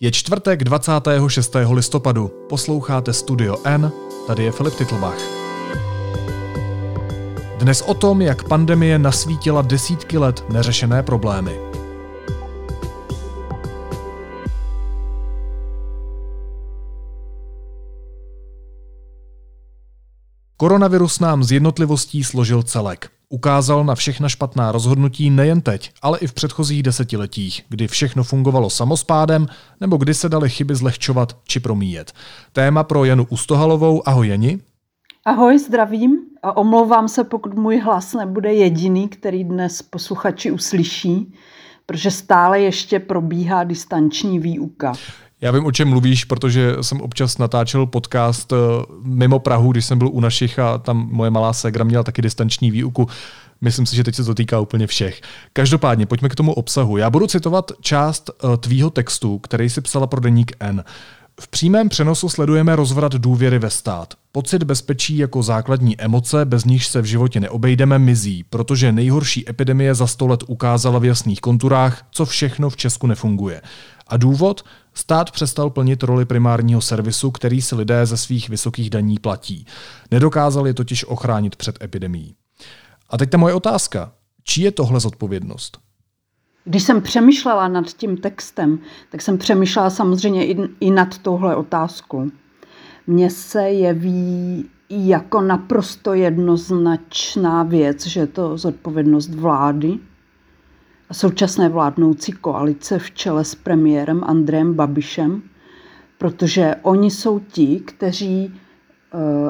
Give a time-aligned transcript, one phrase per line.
[0.00, 1.56] Je čtvrtek 26.
[1.70, 2.30] listopadu.
[2.48, 3.92] Posloucháte Studio N,
[4.26, 5.18] tady je Filip Titlbach.
[7.58, 11.58] Dnes o tom, jak pandemie nasvítila desítky let neřešené problémy.
[20.56, 23.15] Koronavirus nám z jednotlivostí složil celek.
[23.28, 28.70] Ukázal na všechna špatná rozhodnutí nejen teď, ale i v předchozích desetiletích, kdy všechno fungovalo
[28.70, 29.46] samospádem,
[29.80, 32.12] nebo kdy se daly chyby zlehčovat či promíjet.
[32.52, 34.08] Téma pro Janu Ustohalovou.
[34.08, 34.58] Ahoj Jani.
[35.24, 41.34] Ahoj, zdravím a omlouvám se, pokud můj hlas nebude jediný, který dnes posluchači uslyší,
[41.86, 44.92] protože stále ještě probíhá distanční výuka.
[45.40, 48.56] Já vím, o čem mluvíš, protože jsem občas natáčel podcast eh,
[49.02, 52.70] mimo Prahu, když jsem byl u našich a tam moje malá ségra měla taky distanční
[52.70, 53.08] výuku.
[53.60, 55.20] Myslím si, že teď se to týká úplně všech.
[55.52, 56.96] Každopádně, pojďme k tomu obsahu.
[56.96, 60.84] Já budu citovat část eh, tvýho textu, který si psala pro deník N.
[61.40, 64.14] V přímém přenosu sledujeme rozvrat důvěry ve stát.
[64.32, 69.94] Pocit bezpečí jako základní emoce, bez níž se v životě neobejdeme, mizí, protože nejhorší epidemie
[69.94, 73.62] za sto let ukázala v jasných konturách, co všechno v Česku nefunguje.
[74.06, 74.64] A důvod?
[74.94, 79.66] Stát přestal plnit roli primárního servisu, který si lidé ze svých vysokých daní platí.
[80.10, 82.34] Nedokázal je totiž ochránit před epidemií.
[83.10, 84.12] A teď ta moje otázka.
[84.44, 85.85] Čí je tohle zodpovědnost?
[86.68, 88.78] Když jsem přemýšlela nad tím textem,
[89.10, 92.30] tak jsem přemýšlela samozřejmě i, i nad touhle otázkou.
[93.06, 99.98] Mně se jeví jako naprosto jednoznačná věc, že je to zodpovědnost vlády,
[101.10, 105.42] a současné vládnoucí koalice v čele s premiérem Andrejem Babišem,
[106.18, 108.54] protože oni jsou ti, kteří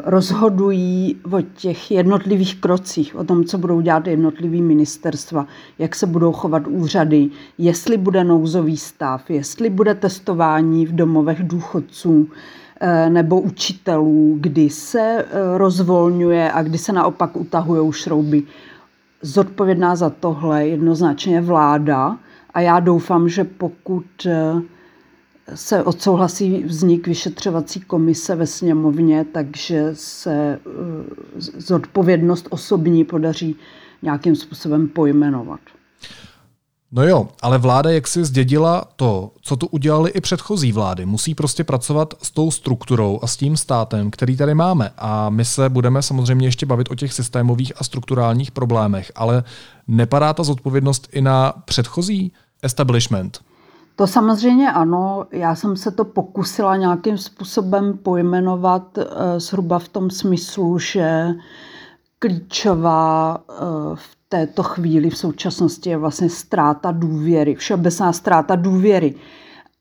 [0.04, 5.46] rozhodují o těch jednotlivých krocích, o tom, co budou dělat jednotlivý ministerstva,
[5.78, 12.28] jak se budou chovat úřady, jestli bude nouzový stav, jestli bude testování v domovech důchodců
[12.80, 18.42] eh, nebo učitelů, kdy se eh, rozvolňuje a kdy se naopak utahují šrouby.
[19.22, 22.16] Zodpovědná za tohle jednoznačně vláda
[22.54, 24.62] a já doufám, že pokud eh,
[25.54, 30.60] se odsouhlasí vznik vyšetřovací komise ve sněmovně, takže se eh,
[31.58, 33.56] zodpovědnost osobní podaří
[34.02, 35.60] nějakým způsobem pojmenovat.
[36.92, 41.06] No jo, ale vláda jak si zdědila to, co tu udělali i předchozí vlády.
[41.06, 44.90] Musí prostě pracovat s tou strukturou a s tím státem, který tady máme.
[44.98, 49.44] A my se budeme samozřejmě ještě bavit o těch systémových a strukturálních problémech, ale
[49.88, 53.40] nepadá ta zodpovědnost i na předchozí establishment?
[53.96, 55.26] To samozřejmě ano.
[55.32, 61.34] Já jsem se to pokusila nějakým způsobem pojmenovat eh, zhruba v tom smyslu, že
[62.18, 63.54] klíčová eh,
[63.94, 69.14] v této chvíli v současnosti je vlastně ztráta důvěry, všeobecná ztráta důvěry.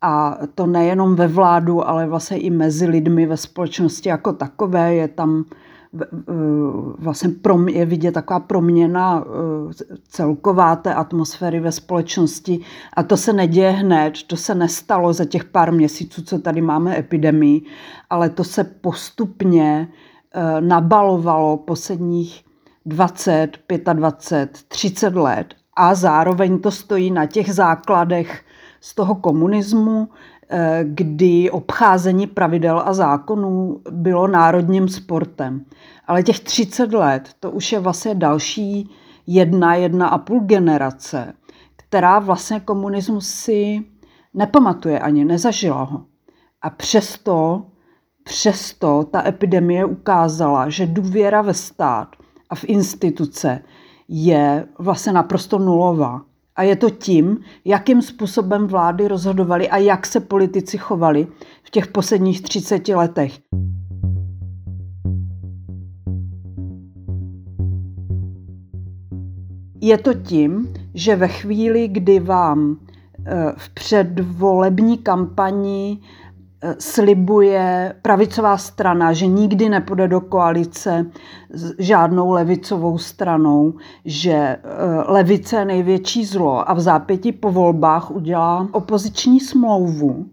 [0.02, 4.96] A to nejenom ve vládu, ale vlastně i mezi lidmi ve společnosti jako takové.
[4.96, 5.46] Je tam
[6.98, 7.30] vlastně
[7.68, 12.60] je vidět taková proměna eh, celková té atmosféry ve společnosti.
[12.94, 16.98] A to se neděje hned, to se nestalo za těch pár měsíců, co tady máme
[16.98, 17.62] epidemii,
[18.10, 19.88] ale to se postupně
[20.34, 22.46] eh, nabalovalo posledních
[22.86, 23.48] 20,
[23.94, 28.42] 25, 30 let a zároveň to stojí na těch základech
[28.82, 30.10] z toho komunismu,
[30.84, 35.66] kdy obcházení pravidel a zákonů bylo národním sportem.
[36.08, 38.90] Ale těch 30 let, to už je vlastně další
[39.28, 41.34] jedna, jedna a půl generace,
[41.76, 43.84] která vlastně komunismus si
[44.34, 46.06] nepamatuje ani, nezažila ho.
[46.62, 47.66] A přesto,
[48.24, 52.08] přesto ta epidemie ukázala, že důvěra ve stát–
[52.50, 53.64] a v instituce
[54.08, 56.22] je vlastně naprosto nulová.
[56.56, 61.28] A je to tím, jakým způsobem vlády rozhodovaly a jak se politici chovali
[61.64, 63.40] v těch posledních 30 letech.
[69.82, 72.78] Je to tím, že ve chvíli, kdy vám
[73.26, 76.00] eh, v předvolební kampani
[76.80, 81.06] slibuje pravicová strana, že nikdy nepůjde do koalice
[81.50, 83.74] s žádnou levicovou stranou,
[84.06, 84.60] že eh,
[85.08, 90.26] levice je největší zlo a v zápěti po volbách udělá opoziční smlouvu,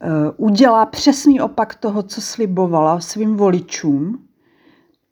[0.00, 4.26] eh, udělá přesný opak toho, co slibovala svým voličům,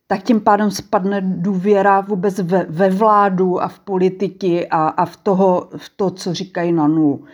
[0.07, 5.17] tak tím pádem spadne důvěra vůbec ve, ve vládu a v politiky a, a v,
[5.17, 7.25] toho, v to, co říkají na nulu.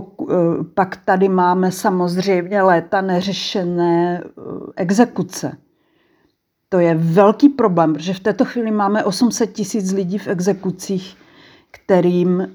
[0.00, 0.34] Eh,
[0.74, 4.30] pak tady máme samozřejmě léta neřešené eh,
[4.76, 5.56] exekuce.
[6.68, 11.16] To je velký problém, protože v této chvíli máme 800 tisíc lidí v exekucích,
[11.70, 12.48] kterým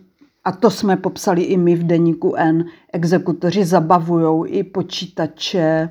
[0.48, 2.66] A to jsme popsali i my v deníku N.
[2.94, 5.90] Exekutoři zabavují i počítače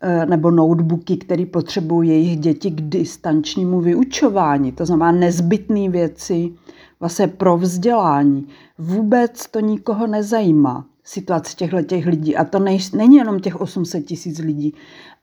[0.00, 4.72] eh, nebo notebooky, které potřebují jejich děti k distančnímu vyučování.
[4.72, 6.52] To znamená nezbytné věci
[7.00, 8.48] vlastně pro vzdělání.
[8.78, 12.36] Vůbec to nikoho nezajímá situace těchto těch lidí.
[12.36, 14.74] A to nej, není jenom těch 800 tisíc lidí,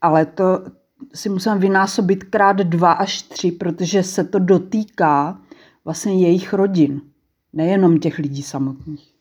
[0.02, 0.44] ale to
[1.14, 5.42] si musím vynásobit krát dva až tři, protože se to dotýká
[5.86, 7.02] vlastně jejich rodin,
[7.54, 9.17] nejenom těch lidí samotných.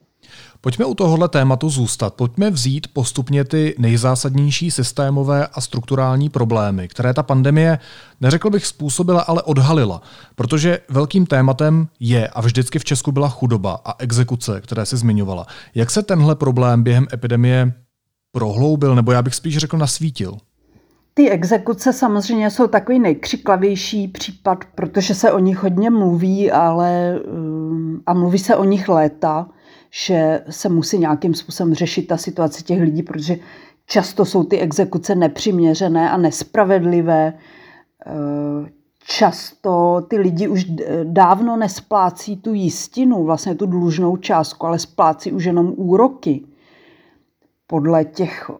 [0.66, 2.14] Pojďme u tohohle tématu zůstat.
[2.14, 7.78] Pojďme vzít postupně ty nejzásadnější systémové a strukturální problémy, které ta pandemie,
[8.20, 10.02] neřekl bych způsobila, ale odhalila.
[10.34, 15.46] Protože velkým tématem je a vždycky v Česku byla chudoba a exekuce, které se zmiňovala.
[15.74, 17.72] Jak se tenhle problém během epidemie
[18.32, 20.36] prohloubil, nebo já bych spíš řekl nasvítil?
[21.14, 28.02] Ty exekuce samozřejmě jsou takový nejkřiklavější případ, protože se o nich hodně mluví, ale um,
[28.06, 29.46] a mluví se o nich léta,
[29.90, 33.36] že se musí nějakým způsobem řešit ta situace těch lidí, protože
[33.86, 37.32] často jsou ty exekuce nepřiměřené a nespravedlivé.
[38.06, 38.68] Uh,
[39.08, 40.64] často ty lidi už
[41.04, 46.44] dávno nesplácí tu jistinu, vlastně tu dlužnou částku, ale splácí už jenom úroky.
[47.66, 48.50] Podle těch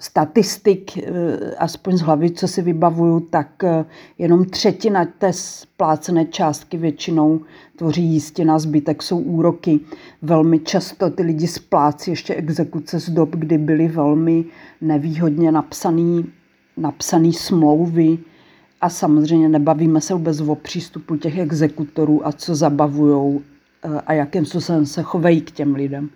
[0.00, 1.02] statistik, eh,
[1.58, 3.84] aspoň z hlavy, co si vybavuju, tak eh,
[4.18, 7.40] jenom třetina té splácené částky většinou
[7.76, 9.80] tvoří jistina, zbytek jsou úroky.
[10.22, 14.44] Velmi často ty lidi splácí ještě exekuce z dob, kdy byly velmi
[14.80, 16.26] nevýhodně napsaný,
[16.76, 18.18] napsaný smlouvy
[18.80, 23.40] a samozřejmě nebavíme se vůbec o přístupu těch exekutorů a co zabavujou
[23.84, 26.10] eh, a jakým způsobem se chovají k těm lidem.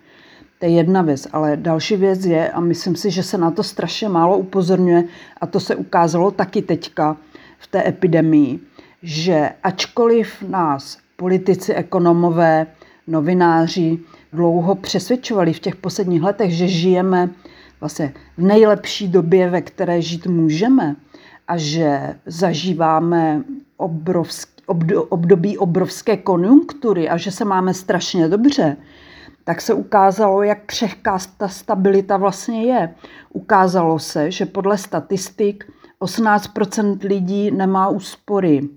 [0.59, 3.63] To je jedna věc, ale další věc je, a myslím si, že se na to
[3.63, 5.03] strašně málo upozorňuje,
[5.41, 7.17] a to se ukázalo taky teďka
[7.59, 8.59] v té epidemii,
[9.03, 12.67] že ačkoliv nás politici, ekonomové,
[13.07, 13.99] novináři
[14.33, 17.29] dlouho přesvědčovali v těch posledních letech, že žijeme
[17.79, 20.95] vlastně v nejlepší době, ve které žít můžeme
[21.47, 23.43] a že zažíváme
[23.77, 24.63] obrovský,
[25.09, 28.77] období obrovské konjunktury a že se máme strašně dobře,
[29.45, 32.95] tak se ukázalo, jak křehká ta stabilita vlastně je.
[33.33, 35.71] Ukázalo se, že podle statistik
[36.01, 38.69] 18% lidí nemá úspory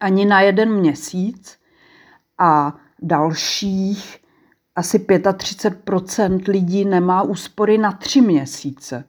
[0.00, 1.58] ani na jeden měsíc
[2.38, 4.18] a dalších
[4.76, 9.04] asi 35% lidí nemá úspory na tři měsíce.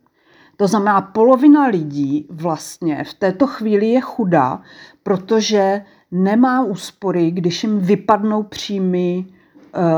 [0.58, 4.62] To znamená, polovina lidí vlastně v této chvíli je chudá,
[5.04, 9.26] protože nemá úspory, když jim vypadnou příjmy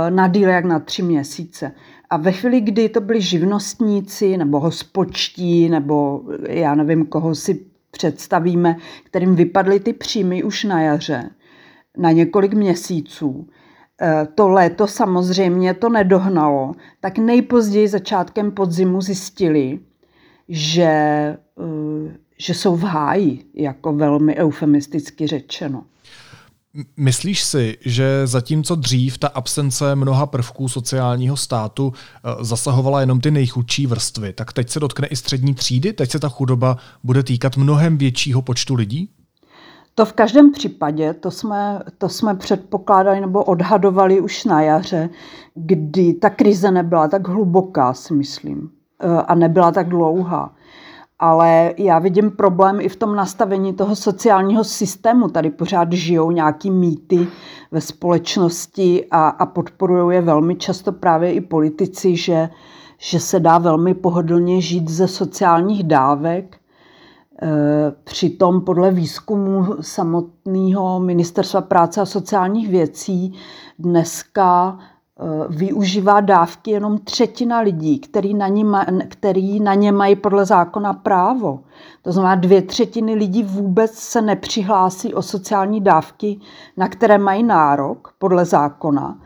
[0.09, 1.71] na díl jak na tři měsíce.
[2.09, 8.75] A ve chvíli, kdy to byli živnostníci nebo hospočtí, nebo já nevím, koho si představíme,
[9.03, 11.29] kterým vypadly ty příjmy už na jaře,
[11.97, 13.47] na několik měsíců,
[14.01, 19.79] eh, to léto samozřejmě to nedohnalo, tak nejpozději začátkem podzimu zjistili,
[20.49, 25.83] že, eh, že jsou v háji, jako velmi eufemisticky řečeno.
[26.97, 33.31] Myslíš si, že zatímco dřív ta absence mnoha prvků sociálního státu eh, zasahovala jenom ty
[33.31, 35.93] nejchudší vrstvy, tak teď se dotkne i střední třídy?
[35.93, 39.09] Teď se ta chudoba bude týkat mnohem většího počtu lidí?
[39.95, 45.09] To v každém případě, to jsme, to jsme předpokládali nebo odhadovali už na jaře,
[45.55, 50.55] kdy ta krize nebyla tak hluboká, si myslím, eh, a nebyla tak dlouhá
[51.19, 55.27] ale já vidím problém i v tom nastavení toho sociálního systému.
[55.27, 57.27] Tady pořád žijou nějaký mýty
[57.71, 62.49] ve společnosti a, a podporují je velmi často právě i politici, že,
[62.97, 66.57] že se dá velmi pohodlně žít ze sociálních dávek.
[67.41, 67.47] E,
[68.03, 73.33] přitom podle výzkumu samotného Ministerstva práce a sociálních věcí
[73.79, 74.79] dneska
[75.49, 80.93] využívá dávky jenom třetina lidí, který na, ně ma, který na ně mají podle zákona
[80.93, 81.59] právo.
[82.01, 86.39] To znamená, dvě třetiny lidí vůbec se nepřihlásí o sociální dávky,
[86.77, 89.19] na které mají nárok podle zákona.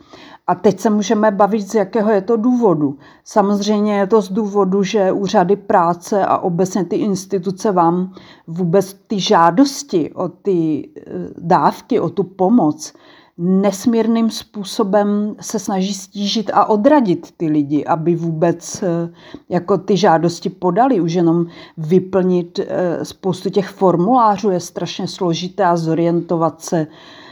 [0.47, 2.97] A teď se můžeme bavit, z jakého je to důvodu.
[3.23, 8.13] Samozřejmě je to z důvodu, že úřady práce a obecně ty instituce vám
[8.47, 11.01] vůbec ty žádosti o ty eh,
[11.37, 12.93] dávky, o tu pomoc
[13.37, 19.09] nesmírným způsobem se snaží stížit a odradit ty lidi, aby vůbec eh,
[19.49, 21.01] jako ty žádosti podali.
[21.01, 21.45] Už jenom
[21.77, 26.87] vyplnit eh, spoustu těch formulářů je strašně složité a zorientovat se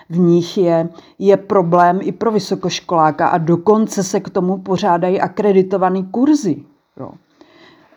[0.10, 6.04] v nich je, je problém i pro vysokoškoláka a dokonce se k tomu pořádají akreditované
[6.12, 6.64] kurzy.
[7.00, 7.12] Jo.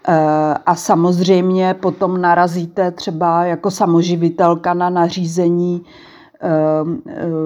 [0.08, 5.82] Eh, a samozřejmě potom narazíte třeba jako samoživitelka na nařízení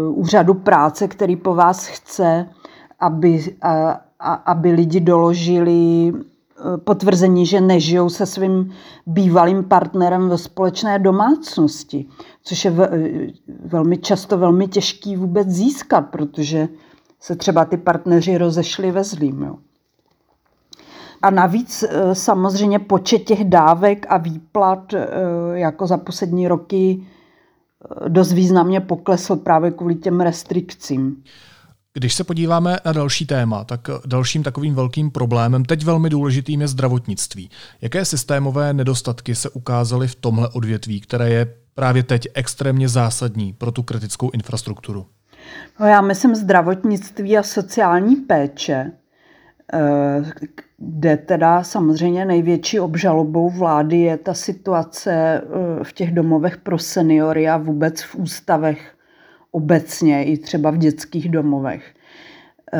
[0.08, 2.49] úřadu práce, který po vás chce,
[3.00, 3.56] aby,
[4.44, 6.12] aby lidi doložili
[6.84, 8.72] potvrzení, že nežijou se svým
[9.06, 12.08] bývalým partnerem ve společné domácnosti,
[12.44, 12.72] což je
[13.64, 16.68] velmi často velmi těžký vůbec získat, protože
[17.20, 19.42] se třeba ty partneři rozešli ve zlým.
[19.42, 19.56] Jo.
[21.22, 24.94] A navíc samozřejmě počet těch dávek a výplat
[25.52, 27.06] jako za poslední roky
[28.09, 31.23] dost významně poklesl právě kvůli těm restrikcím.
[31.95, 36.69] Když se podíváme na další téma, tak dalším takovým velkým problémem, teď velmi důležitým, je
[36.69, 37.51] zdravotnictví.
[37.81, 43.73] Jaké systémové nedostatky se ukázaly v tomhle odvětví, které je právě teď extrémně zásadní pro
[43.73, 45.07] tu kritickou infrastrukturu?
[45.81, 48.93] No já myslím zdravotnictví a sociální péče,
[50.78, 57.49] kde teda samozřejmě největší obžalobou vlády je ta situace eh, v těch domovech pro seniory
[57.49, 58.95] a vůbec v ústavech
[59.50, 61.95] obecně, i třeba v dětských domovech,
[62.73, 62.78] eh,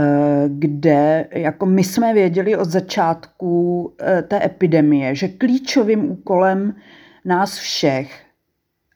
[0.49, 3.93] kde jako my jsme věděli od začátku
[4.29, 6.75] té epidemie, že klíčovým úkolem
[7.25, 8.23] nás všech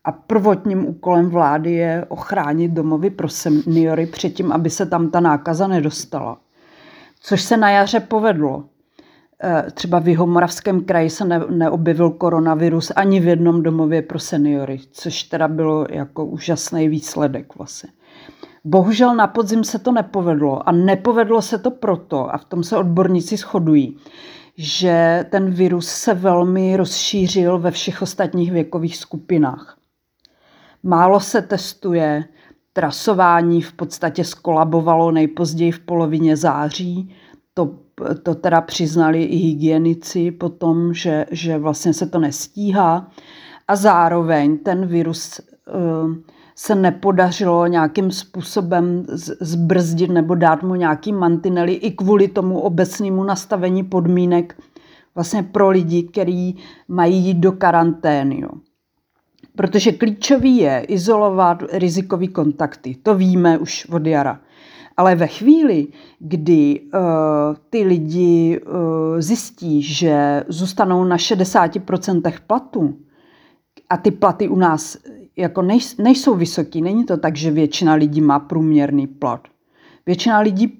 [0.05, 5.66] a prvotním úkolem vlády je ochránit domovy pro seniory předtím, aby se tam ta nákaza
[5.66, 6.38] nedostala.
[7.28, 8.64] Což se na jaře povedlo.
[9.45, 14.80] E, třeba v Jihomoravském kraji se ne, neobjevil koronavirus ani v jednom domově pro seniory,
[14.92, 17.90] což teda bylo jako úžasný výsledek vlastně.
[18.64, 22.76] Bohužel na podzim se to nepovedlo a nepovedlo se to proto, a v tom se
[22.76, 23.97] odborníci shodují,
[24.56, 29.78] že ten virus se velmi rozšířil ve všech ostatních věkových skupinách.
[30.83, 32.25] Málo se testuje,
[32.76, 37.14] trasování v podstatě skolabovalo nejpozději v polovině září.
[37.54, 37.71] To,
[38.23, 43.11] to teda přiznali i hygienici potom, že, že vlastně se to nestíhá.
[43.68, 45.73] A zároveň ten virus eh,
[46.54, 49.04] se nepodařilo nějakým způsobem
[49.40, 54.62] zbrzdit nebo dát mu nějaký mantinely i kvůli tomu obecnému nastavení podmínek
[55.14, 56.56] vlastně pro lidi, kteří
[56.88, 58.40] mají jít do karantény.
[58.40, 58.49] Jo.
[59.57, 62.97] Protože klíčový je izolovat rizikový kontakty.
[63.03, 64.41] To víme už od jara.
[64.97, 65.87] Ale ve chvíli,
[66.19, 67.01] kdy uh,
[67.71, 72.95] ty lidi uh, zjistí, že zůstanou na 60% platu,
[73.91, 74.97] a ty platy u nás
[75.37, 79.41] jako nejs, nejsou vysoký, není to tak, že většina lidí má průměrný plat.
[80.07, 80.79] Většina lidí,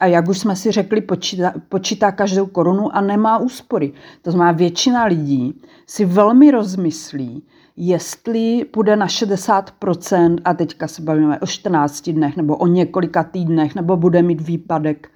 [0.00, 3.92] a jak už jsme si řekli, počítá, počítá každou korunu a nemá úspory.
[4.22, 7.42] To znamená, většina lidí si velmi rozmyslí,
[7.76, 13.74] jestli půjde na 60% a teďka se bavíme o 14 dnech nebo o několika týdnech,
[13.74, 15.08] nebo bude mít výpadek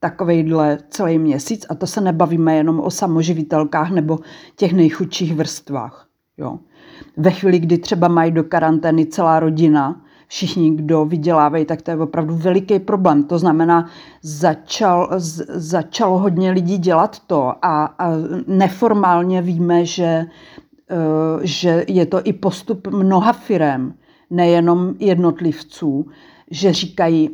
[0.00, 4.18] takovejhle celý měsíc a to se nebavíme jenom o samoživitelkách nebo
[4.56, 6.06] těch nejchudších vrstvách.
[6.38, 6.58] Jo.
[7.16, 11.96] Ve chvíli, kdy třeba mají do karantény celá rodina, všichni, kdo vydělávají, tak to je
[11.96, 13.24] opravdu veliký problém.
[13.24, 13.86] To znamená,
[14.22, 18.12] začal, z, začalo hodně lidí dělat to a, a
[18.46, 20.26] neformálně víme, že
[21.42, 23.94] že je to i postup mnoha firem,
[24.30, 26.06] nejenom jednotlivců,
[26.50, 27.30] že říkají,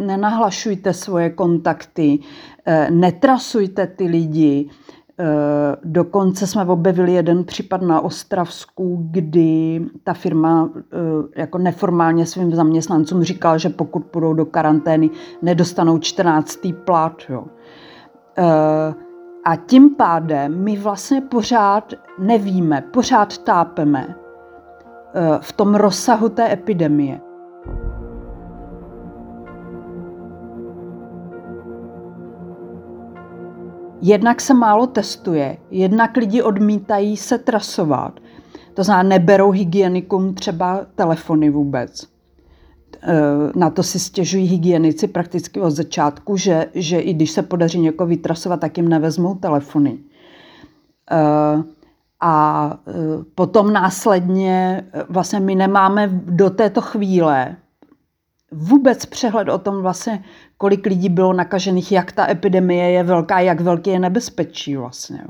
[0.00, 2.18] nenahlašujte svoje kontakty,
[2.66, 4.68] eh, netrasujte ty lidi.
[5.18, 5.24] Eh,
[5.84, 10.70] dokonce jsme objevili jeden případ na Ostravsku, kdy ta firma
[11.36, 15.10] jako neformálně svým zaměstnancům říkala, že pokud půjdou do karantény,
[15.42, 16.72] nedostanou 14.
[16.72, 17.22] plat.
[17.28, 17.44] Jo.
[19.44, 24.14] A tím pádem my vlastně pořád nevíme, pořád tápeme
[25.14, 27.20] eh, v tom rozsahu té epidemie.
[34.02, 38.20] Jednak se málo testuje, jednak lidi odmítají se trasovat.
[38.74, 42.19] To znamená, neberou hygienikům třeba telefony vůbec.
[43.02, 47.80] Eh, na to si stěžují hygienici prakticky od začátku, že, že i když se podaří
[47.80, 49.98] někoho vytrasovat, tak jim nevezmou telefony.
[51.10, 51.62] Eh,
[52.20, 52.92] a eh,
[53.34, 57.56] potom následně vlastně my nemáme do této chvíle
[58.52, 60.24] vůbec přehled o tom vlastně,
[60.56, 65.24] kolik lidí bylo nakažených, jak ta epidemie je velká, jak velké je nebezpečí vlastně.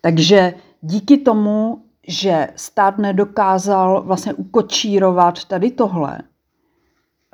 [0.00, 6.18] Takže díky tomu že stát nedokázal vlastně ukočírovat tady tohle,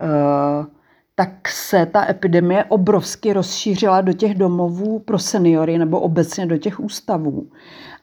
[0.01, 0.67] eh,
[1.15, 6.81] tak se ta epidemie obrovsky rozšířila do těch domovů pro seniory nebo obecně do těch
[6.81, 7.47] ústavů.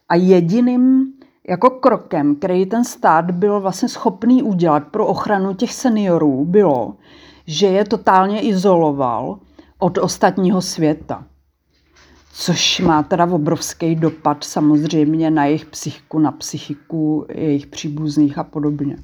[0.09, 1.13] A jediným
[1.49, 6.95] jako krokem, který ten stát byl vlastně schopný udělat pro ochranu těch seniorů, bylo,
[7.45, 9.39] že je totálně izoloval
[9.79, 11.23] od ostatního světa
[12.31, 18.97] což má teda obrovský dopad samozřejmě na jejich psychiku, na psychiku jejich příbuzných a podobně.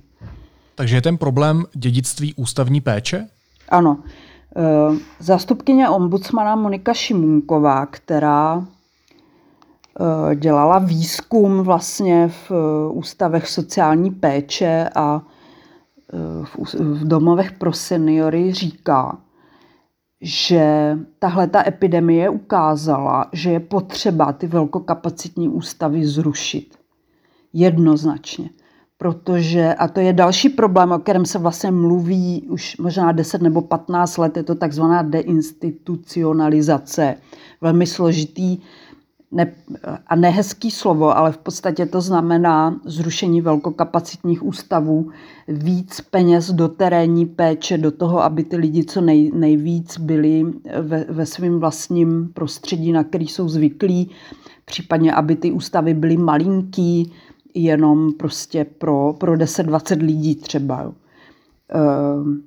[0.76, 3.28] Takže je ten problém dědictví ústavní péče?
[3.70, 3.98] Ano.
[4.58, 8.66] Eh, zástupkyně ombudsmana Monika Šimunková, která
[10.00, 15.22] eh, dělala výzkum vlastně v eh, ústavech sociální péče a
[16.74, 19.18] v domovech pro seniory, říká,
[20.26, 26.76] že tahle ta epidemie ukázala, že je potřeba ty velkokapacitní ústavy zrušit.
[27.54, 28.50] Jednoznačně
[28.98, 33.62] protože, a to je další problém, o kterém se vlastně mluví už možná 10 nebo
[33.62, 37.16] 15 let, je to takzvaná deinstitucionalizace.
[37.62, 38.58] Velmi složitý
[39.36, 39.52] ne,
[40.08, 45.12] a nehezký slovo, ale v podstatě to znamená zrušení velkokapacitních ústavů,
[45.48, 50.44] víc peněz do terénní péče, do toho, aby ty lidi co nej, nejvíc byli
[50.82, 54.12] ve, ve svém vlastním prostředí, na který jsou zvyklí,
[54.66, 57.12] případně aby ty ústavy byly malinký,
[57.54, 60.82] jenom prostě pro, pro 10-20 lidí třeba.
[60.82, 60.94] Jo.
[61.70, 62.44] Ehm,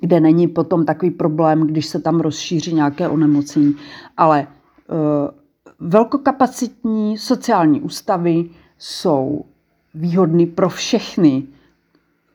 [0.00, 3.74] kde není potom takový problém, když se tam rozšíří nějaké onemocnění.
[4.16, 4.46] Ale
[4.88, 5.43] ehm,
[5.84, 8.44] velkokapacitní sociální ústavy
[8.78, 9.44] jsou
[9.94, 11.42] výhodný pro všechny,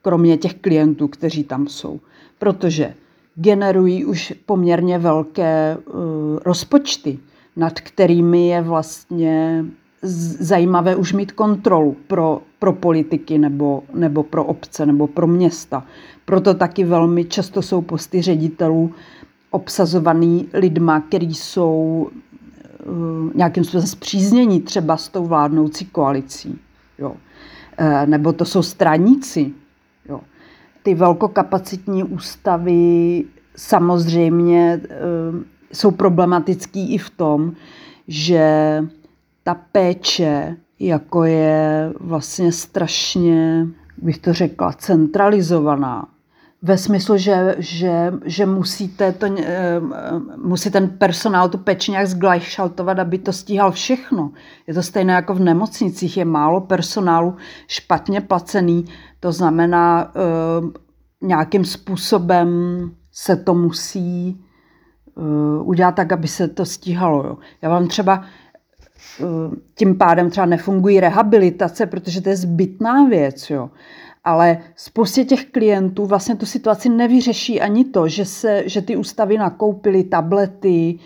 [0.02, 2.00] kromě těch klientů, kteří tam jsou.
[2.40, 2.94] Protože
[3.36, 5.94] generují už poměrně velké uh,
[6.46, 7.20] rozpočty,
[7.56, 9.66] nad kterými je vlastně
[10.40, 15.86] zajímavé už mít kontrolu pro, pro politiky nebo, nebo pro obce nebo pro města.
[16.26, 18.92] Proto taky velmi často jsou posty ředitelů
[19.52, 22.08] obsazovaný lidma, kteří jsou
[23.36, 26.60] nějakým způsobem zpříznění třeba s tou vládnoucí koalicí.
[27.00, 27.16] Jo.
[27.78, 29.52] E, nebo to jsou straníci.
[30.10, 30.22] Jo.
[30.84, 33.24] Ty velkokapacitní ústavy
[33.56, 34.80] samozřejmě e,
[35.74, 37.54] jsou problematický i v tom,
[38.08, 38.84] že
[39.44, 43.68] ta péče, jako je vlastně strašně,
[43.98, 46.08] bych to řekla, centralizovaná.
[46.62, 49.82] Ve smyslu, že, že, že musíte to, eh,
[50.38, 54.32] musí ten personál tu péči nějak zglajšaltovat, aby to stíhal všechno.
[54.68, 57.36] Je to stejné jako v nemocnicích, je málo personálu
[57.68, 58.86] špatně placený,
[59.20, 60.80] to znamená eh,
[61.22, 62.50] nějakým způsobem
[63.12, 64.42] se to musí
[65.18, 65.22] eh,
[65.62, 67.38] udělat tak, aby se to stíhalo.
[67.62, 68.24] Já vám třeba
[69.76, 73.50] tím pádem třeba nefungují rehabilitace, protože to je zbytná věc.
[73.50, 73.70] Jo.
[74.30, 79.38] Ale spoustě těch klientů vlastně tu situaci nevyřeší ani to, že, se, že ty ústavy
[79.38, 81.00] nakoupily tablety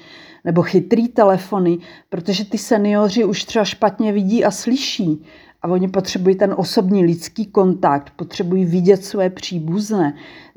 [0.45, 1.77] nebo chytrý telefony,
[2.09, 5.23] protože ty seniori už třeba špatně vidí a slyší.
[5.61, 10.13] A oni potřebují ten osobní lidský kontakt, potřebují vidět své příbuzné.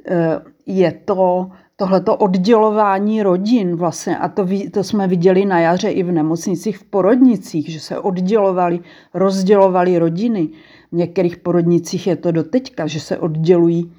[0.09, 6.03] E, je to tohleto oddělování rodin vlastně, a to, to jsme viděli na jaře i
[6.03, 8.81] v nemocnicích v porodnicích, že se oddělovali,
[9.15, 10.49] rozdělovali rodiny.
[10.93, 13.93] V některých porodnicích je to doteďka, že se oddělují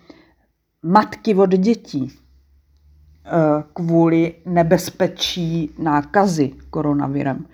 [0.84, 3.30] matky od dětí eh,
[3.74, 7.46] kvůli nebezpečí nákazy koronavirem.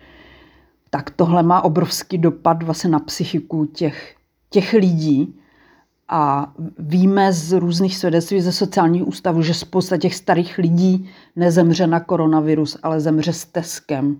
[0.89, 4.15] Tak tohle má obrovský dopad vlastně na psychiku těch,
[4.49, 5.35] těch lidí,
[6.09, 11.99] a víme z různých svědectví ze sociálních ústavů, že spousta těch starých lidí nezemře na
[11.99, 14.19] koronavirus, ale zemře s teskem.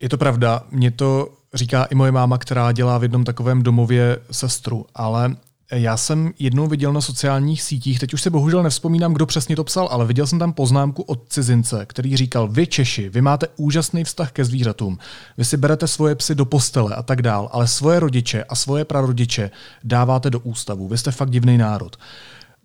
[0.00, 4.18] Je to pravda, mě to říká i moje máma, která dělá v jednom takovém domově
[4.30, 5.36] sestru, ale
[5.72, 9.64] já jsem jednou viděl na sociálních sítích, teď už se bohužel nevzpomínám, kdo přesně to
[9.64, 14.04] psal, ale viděl jsem tam poznámku od cizince, který říkal, vy Češi, vy máte úžasný
[14.04, 14.98] vztah ke zvířatům,
[15.38, 18.84] vy si berete svoje psy do postele a tak dál, ale svoje rodiče a svoje
[18.84, 19.50] prarodiče
[19.84, 21.96] dáváte do ústavu, vy jste fakt divný národ.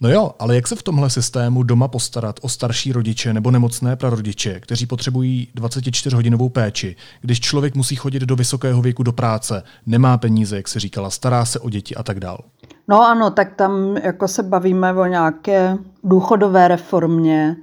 [0.01, 3.95] No jo, ale jak se v tomhle systému doma postarat o starší rodiče nebo nemocné
[3.95, 10.17] prarodiče, kteří potřebují 24-hodinovou péči, když člověk musí chodit do vysokého věku do práce, nemá
[10.17, 12.43] peníze, jak se říkala, stará se o děti a tak dál?
[12.87, 17.55] No ano, tak tam jako se bavíme o nějaké důchodové reformě,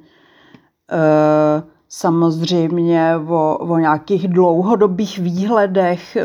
[0.92, 6.24] e, samozřejmě o, o nějakých dlouhodobých výhledech e,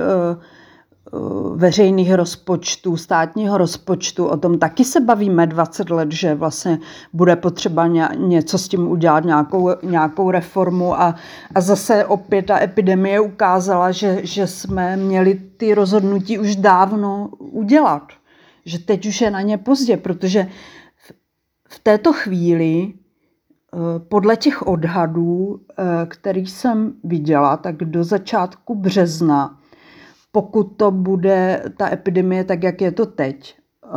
[1.55, 6.79] veřejných rozpočtů, státního rozpočtu, o tom taky se bavíme 20 let, že vlastně
[7.13, 11.01] bude potřeba něco s tím udělat, nějakou, nějakou reformu.
[11.01, 11.15] A,
[11.55, 18.03] a zase opět ta epidemie ukázala, že, že jsme měli ty rozhodnutí už dávno udělat.
[18.65, 20.47] Že teď už je na ně pozdě, protože
[21.69, 29.58] v této chvíli eh, podle těch odhadů, eh, který jsem viděla, tak do začátku března,
[30.31, 33.89] pokud to bude ta epidemie tak, jak je to teď, eh,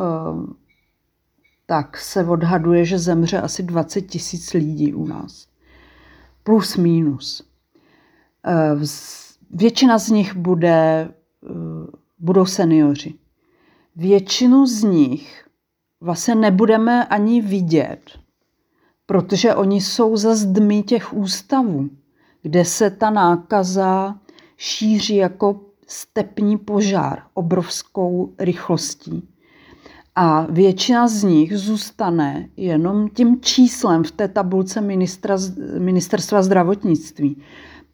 [1.66, 5.46] tak se odhaduje, že zemře asi 20 tisíc lidí u nás.
[6.44, 7.42] Plus minus.
[9.50, 11.08] Většina z nich bude,
[12.18, 13.14] budou seniori
[13.96, 15.44] většinu z nich
[16.00, 18.00] vlastně nebudeme ani vidět,
[19.06, 21.90] protože oni jsou za zdmi těch ústavů,
[22.42, 24.18] kde se ta nákaza
[24.56, 25.60] šíří jako
[25.92, 29.28] stepní požár obrovskou rychlostí.
[30.14, 35.36] A většina z nich zůstane jenom tím číslem v té tabulce ministra,
[35.78, 37.42] ministerstva zdravotnictví.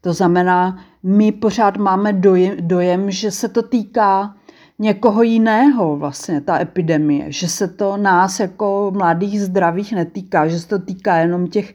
[0.00, 4.36] To znamená, my pořád máme dojem, dojem, že se to týká
[4.78, 10.68] někoho jiného vlastně, ta epidemie, že se to nás jako mladých zdravých netýká, že se
[10.68, 11.74] to týká jenom těch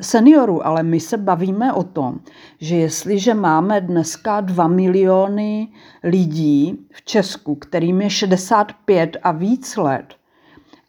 [0.00, 2.18] seniorů, ale my se bavíme o tom,
[2.60, 5.68] že jestliže máme dneska 2 miliony
[6.04, 10.14] lidí v Česku, kterým je 65 a víc let,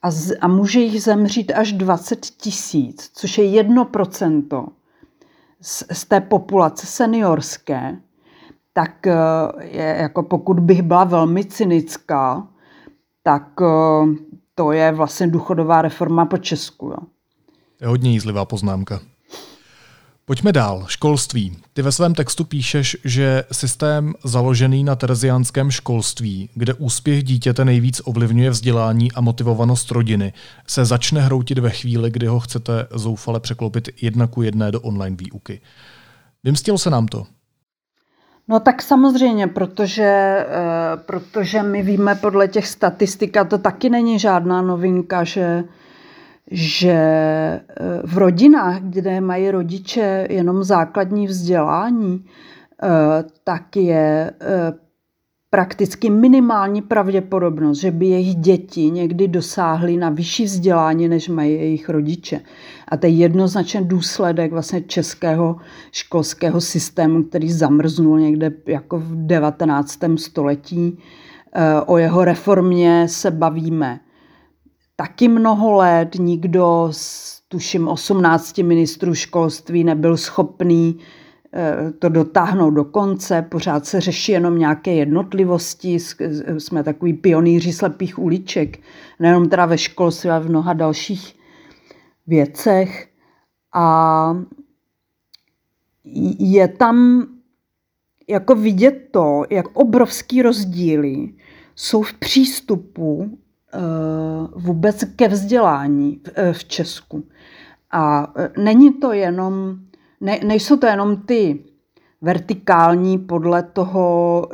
[0.02, 4.68] a, z, a může jich zemřít až 20 tisíc, což je jedno procento
[5.62, 7.98] z, z té populace seniorské,
[8.78, 9.14] tak eh,
[9.60, 12.48] je, jako pokud bych byla velmi cynická,
[13.24, 14.06] tak eh,
[14.56, 16.86] to je vlastně důchodová reforma po Česku.
[16.86, 16.98] Jo.
[17.78, 19.00] To je hodně jízlivá poznámka.
[20.26, 20.86] Pojďme dál.
[20.88, 21.58] Školství.
[21.74, 28.02] Ty ve svém textu píšeš, že systém založený na tereziánském školství, kde úspěch dítěte nejvíc
[28.06, 30.34] ovlivňuje vzdělání a motivovanost rodiny,
[30.68, 35.16] se začne hroutit ve chvíli, kdy ho chcete zoufale překlopit jedna ku jedné do online
[35.16, 35.62] výuky.
[36.44, 37.37] Vymstilo se nám to?
[38.50, 44.20] No tak samozřejmě, protože, eh, protože my víme podle těch statistik, a to taky není
[44.20, 45.64] žádná novinka, že,
[46.52, 47.62] že eh,
[48.04, 52.26] v rodinách, kde mají rodiče jenom základní vzdělání,
[52.84, 52.88] eh,
[53.44, 54.32] tak je
[55.50, 61.90] prakticky minimální pravděpodobnost, že by jejich děti někdy dosáhly na vyšší vzdělání, než mají jejich
[61.90, 62.42] rodiče.
[62.88, 65.56] A to je jednoznačně důsledek vlastně českého
[65.92, 70.00] školského systému, který zamrznul někde jako v 19.
[70.18, 71.00] století.
[71.54, 74.00] Eh, o jeho reformě se bavíme
[74.96, 76.16] taky mnoho let.
[76.20, 81.00] Nikdo z tuším 18 ministrů školství nebyl schopný
[82.00, 86.00] to dotáhnout do konce, pořád se řeší jenom nějaké jednotlivosti,
[86.58, 88.80] jsme takový pionýři slepých uliček,
[89.20, 91.36] nejenom teda ve školství, ale v mnoha dalších
[92.28, 93.08] věcech.
[93.74, 94.38] A
[96.40, 97.28] je tam
[98.28, 101.34] jako vidět to, jak obrovský rozdíly
[101.76, 103.38] jsou v přístupu
[103.74, 103.80] eh,
[104.56, 107.28] vůbec ke vzdělání v Česku.
[107.92, 109.80] A eh, není to jenom
[110.22, 111.60] ne, nejsou to jenom ty
[112.22, 114.48] vertikální podle toho,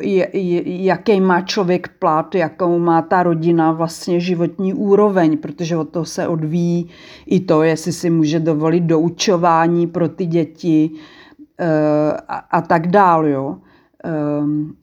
[0.65, 6.27] jaký má člověk plat, jakou má ta rodina vlastně životní úroveň, protože od toho se
[6.27, 6.89] odvíjí
[7.25, 10.91] i to, jestli si může dovolit doučování pro ty děti
[11.59, 13.29] eh, a, a tak dále.
[13.29, 13.57] Jo.
[14.03, 14.73] Ehm,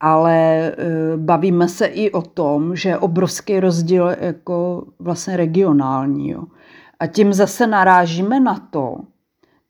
[0.00, 6.30] ale eh, bavíme se i o tom, že je obrovský rozdíl jako vlastně regionální.
[6.30, 6.42] Jo.
[7.00, 8.96] A tím zase narážíme na to,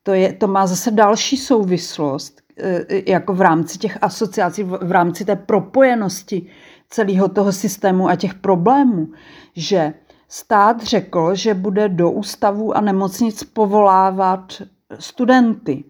[0.05, 5.25] to, je, to má zase další souvislost, e, jako v rámci těch asociací, v rámci
[5.25, 6.47] té propojenosti
[6.91, 9.09] celého toho systému a těch problémů,
[9.57, 9.95] že
[10.29, 14.63] stát řekl, že bude do ústavů a nemocnic povolávat
[14.99, 15.85] studenty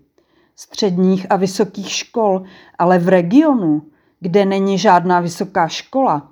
[0.56, 2.42] středních a vysokých škol,
[2.78, 3.82] ale v regionu,
[4.20, 6.30] kde není žádná vysoká škola,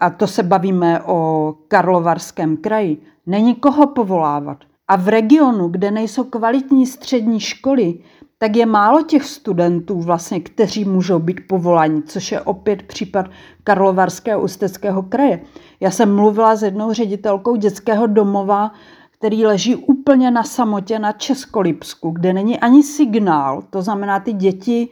[0.00, 4.58] a to se bavíme o Karlovarském kraji, není koho povolávat.
[4.92, 7.94] A v regionu, kde nejsou kvalitní střední školy,
[8.38, 13.26] tak je málo těch studentů, vlastně, kteří můžou být povoláni, což je opět případ
[13.64, 15.40] Karlovarského ústeckého kraje.
[15.80, 18.72] Já jsem mluvila s jednou ředitelkou dětského domova,
[19.10, 24.88] který leží úplně na samotě na Českolipsku, kde není ani signál, to znamená, ty děti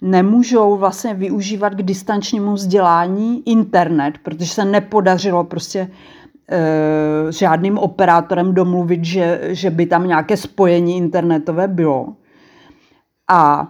[0.00, 5.90] nemůžou vlastně využívat k distančnímu vzdělání internet, protože se nepodařilo prostě
[6.48, 12.14] Eh, žádným operátorem domluvit, že, že by tam nějaké spojení internetové bylo.
[13.30, 13.68] A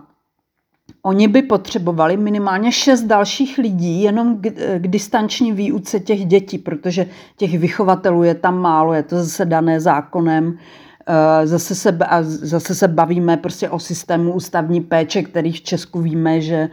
[1.03, 7.07] oni by potřebovali minimálně šest dalších lidí jenom k, k distanční výuce těch dětí, protože
[7.37, 10.59] těch vychovatelů je tam málo, je to zase dané zákonem.
[11.07, 16.41] Eh, zase se, zase se bavíme prostě o systému ústavní péče, který v Česku víme,
[16.41, 16.69] že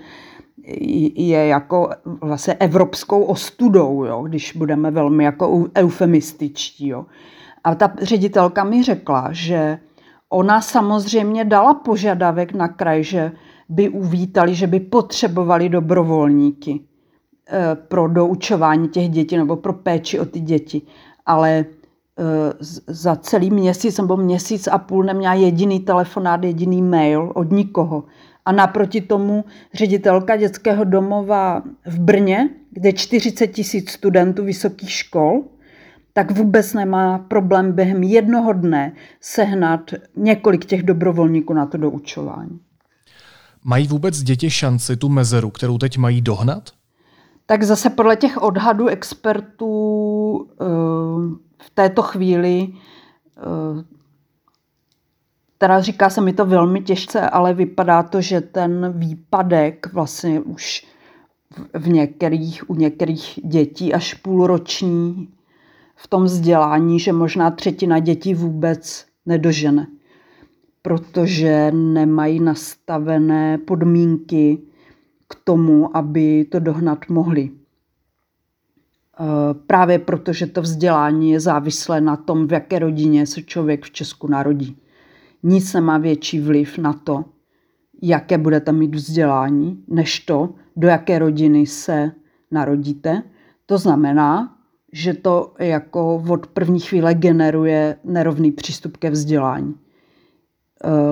[1.15, 1.89] je jako
[2.21, 6.87] vlastně evropskou ostudou, jo, když budeme velmi jako eufemističtí.
[6.87, 7.05] Jo.
[7.63, 9.79] A ta ředitelka mi řekla, že
[10.29, 13.31] ona samozřejmě dala požadavek na kraj, že
[13.69, 16.79] by uvítali, že by potřebovali dobrovolníky
[17.47, 20.81] eh, pro doučování těch dětí nebo pro péči o ty děti.
[21.25, 21.65] Ale eh,
[22.87, 28.03] za celý měsíc nebo měsíc a půl neměla jediný telefonát, jediný mail od nikoho
[28.45, 35.43] a naproti tomu ředitelka dětského domova v Brně, kde 40 tisíc studentů vysokých škol,
[36.13, 42.59] tak vůbec nemá problém během jednoho dne sehnat několik těch dobrovolníků na to doučování.
[43.63, 46.69] Mají vůbec děti šanci tu mezeru, kterou teď mají dohnat?
[47.45, 50.65] Tak zase podle těch odhadů expertů eh,
[51.57, 52.67] v této chvíli,
[53.37, 53.41] eh,
[55.61, 60.87] teda říká se mi to velmi těžce, ale vypadá to, že ten výpadek vlastně už
[61.73, 65.29] v některých, u některých dětí až půlroční
[65.95, 69.87] v tom vzdělání, že možná třetina dětí vůbec nedožene,
[70.81, 74.61] protože nemají nastavené podmínky
[75.27, 77.41] k tomu, aby to dohnat mohli.
[77.41, 77.51] E,
[79.53, 84.27] právě protože to vzdělání je závislé na tom, v jaké rodině se člověk v Česku
[84.27, 84.80] narodí.
[85.43, 87.25] Nic nemá větší vliv na to,
[88.01, 92.11] jaké budete mít vzdělání, než to, do jaké rodiny se
[92.51, 93.23] narodíte.
[93.65, 94.57] To znamená,
[94.93, 99.75] že to jako od první chvíle generuje nerovný přístup ke vzdělání.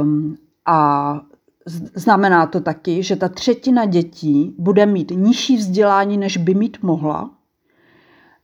[0.02, 1.22] Um, a
[1.96, 7.32] znamená to taky, že ta třetina dětí bude mít nižší vzdělání, než by mít mohla.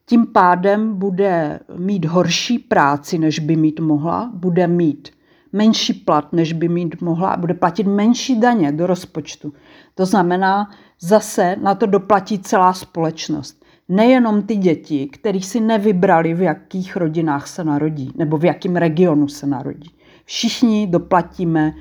[0.06, 5.10] Tím pádem bude mít horší práci, než by mít mohla, bude mít
[5.56, 9.54] menší plat, než by mít mohla a bude platit menší daně do rozpočtu.
[9.96, 13.66] To znamená, zase na to doplatí celá společnost.
[13.90, 19.28] Nejenom ty děti, kterých si nevybrali, v jakých rodinách se narodí nebo v jakém regionu
[19.28, 19.92] se narodí.
[20.26, 21.74] Všichni doplatíme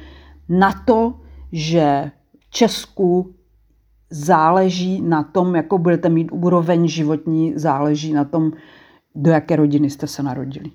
[0.48, 1.20] na to,
[1.52, 3.34] že v Česku
[4.10, 8.52] záleží na tom, jakou budete mít úroveň životní, záleží na tom,
[9.14, 10.70] do jaké rodiny jste se narodili.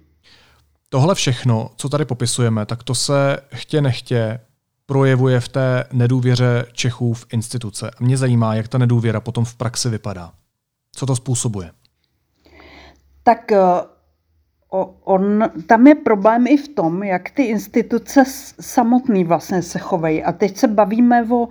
[0.90, 4.40] Tohle všechno, co tady popisujeme, tak to se chtě nechtě
[4.86, 7.92] projevuje v té nedůvěře Čechů v instituce.
[7.92, 10.32] A mě zajímá, jak ta nedůvěra potom v praxi vypadá.
[10.96, 11.72] Co to způsobuje?
[13.24, 13.60] Tak eh,
[15.04, 18.24] on, tam je problém i v tom, jak ty instituce
[18.60, 20.24] samotný vlastně se chovají.
[20.24, 21.50] A teď se bavíme o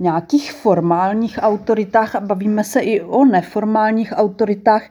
[0.00, 4.82] nějakých formálních autoritách a bavíme se i o neformálních autoritách.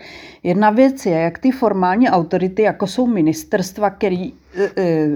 [0.44, 5.08] Jedna věc je, jak ty formální autority, jako jsou ministerstva, který e, e,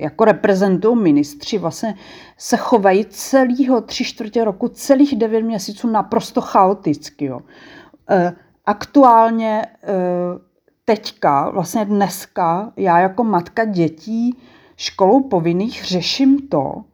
[0.00, 1.94] jako reprezentují ministři, vlastně
[2.38, 7.24] se chovají celého tři čtvrtě roku, celých devět měsíců naprosto chaoticky.
[7.24, 7.40] Jo.
[8.10, 8.32] E,
[8.66, 9.66] aktuálně
[10.88, 14.36] teďka, vlastně dneska, já jako matka dětí
[14.76, 16.84] školou povinných řeším to,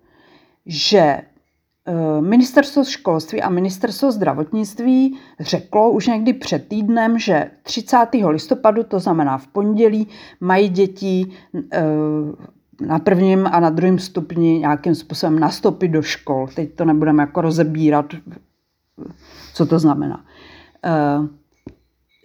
[0.67, 7.97] že eh, Ministerstvo školství a ministerstvo zdravotnictví řeklo už někdy před týdnem, že 30.
[8.29, 10.09] listopadu, to znamená v pondělí,
[10.41, 11.33] mají děti
[11.73, 11.83] eh,
[12.81, 16.49] na prvním a na druhém stupni nějakým způsobem nastoupit do škol.
[16.55, 18.07] Teď to nebudeme jako rozebírat,
[19.55, 20.25] co to znamená.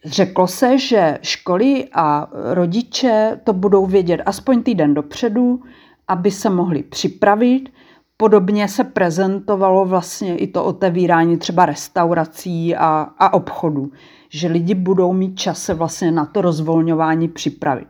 [0.05, 5.61] Řeklo se, že školy a rodiče to budou vědět aspoň týden dopředu,
[6.07, 7.69] aby se mohli připravit.
[8.17, 13.91] Podobně se prezentovalo vlastně i to otevírání třeba restaurací a, a obchodů,
[14.29, 17.87] že lidi budou mít čas se vlastně na to rozvolňování připravit.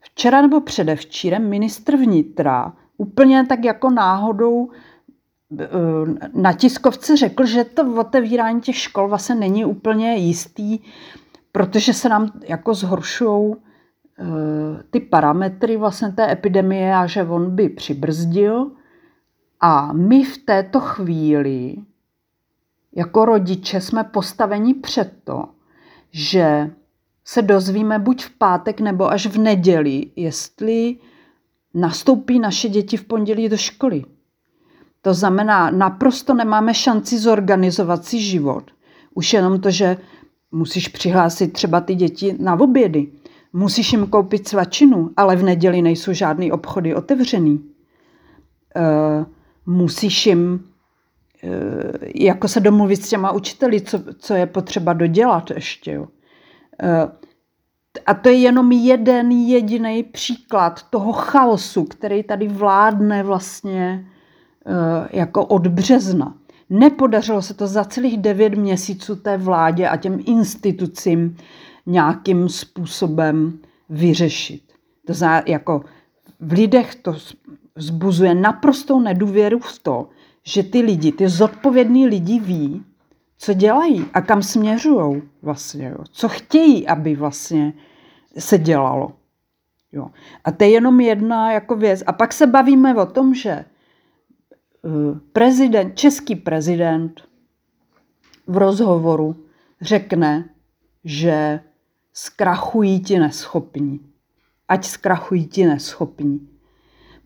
[0.00, 4.70] Včera nebo předevčírem ministr vnitra úplně tak jako náhodou
[6.34, 10.78] na tiskovce řekl, že to otevírání těch škol vlastně není úplně jistý,
[11.52, 17.68] protože se nám jako zhoršují eh, ty parametry vlastně té epidemie a že on by
[17.68, 18.70] přibrzdil.
[19.60, 21.76] A my v této chvíli
[22.96, 25.44] jako rodiče jsme postaveni před to,
[26.10, 26.70] že
[27.24, 30.96] se dozvíme buď v pátek nebo až v neděli, jestli
[31.74, 34.04] nastoupí naše děti v pondělí do školy.
[35.02, 38.70] To znamená, naprosto nemáme šanci zorganizovat si život.
[39.14, 39.96] Už jenom to, že
[40.52, 43.12] Musíš přihlásit třeba ty děti na obědy.
[43.52, 47.64] Musíš jim koupit svačinu, ale v neděli nejsou žádný obchody otevřený.
[48.76, 49.24] E,
[49.66, 50.64] musíš jim
[51.44, 51.48] e,
[52.14, 55.92] jako se domluvit s těma učiteli, co, co je potřeba dodělat ještě.
[55.92, 56.06] Jo.
[56.82, 57.08] E,
[58.06, 64.06] a to je jenom jeden jediný příklad toho chaosu, který tady vládne vlastně
[65.10, 66.34] jako od března.
[66.70, 71.36] Nepodařilo se to za celých devět měsíců té vládě a těm institucím
[71.86, 73.58] nějakým způsobem
[73.90, 74.62] vyřešit.
[75.06, 75.84] To znamená, jako
[76.40, 77.16] v lidech to
[77.76, 80.08] zbuzuje naprostou nedůvěru v to,
[80.44, 82.84] že ty lidi, ty zodpovědní lidi ví,
[83.38, 86.04] co dělají a kam směřují vlastně, jo.
[86.10, 87.72] co chtějí, aby vlastně
[88.38, 89.12] se dělalo.
[89.92, 90.06] Jo.
[90.44, 92.02] A to je jenom jedna jako věc.
[92.06, 93.77] A pak se bavíme o tom, že Eh,
[95.32, 97.20] prezident, český prezident
[98.46, 99.36] v rozhovoru
[99.80, 100.44] řekne,
[101.04, 101.60] že
[102.12, 104.00] zkrachují ti neschopní.
[104.68, 106.48] Ať zkrachují ti neschopní.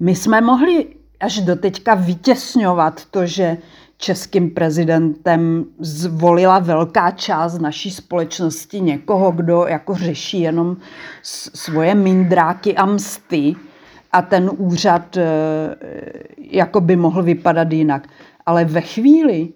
[0.01, 3.59] My jsme mohli až do teďka vytěsňovat to, že
[3.97, 10.77] českým prezidentem zvolila velká část naší společnosti někoho, kdo jako řeší jenom
[11.23, 13.57] svoje mindráky a msty
[14.13, 15.25] a ten úřad eh,
[16.53, 18.09] jako by mohl vypadat jinak.
[18.47, 19.49] Ale ve chvíli,